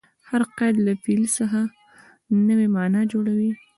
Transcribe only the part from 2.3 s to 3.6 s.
نوې مانا جوړوي.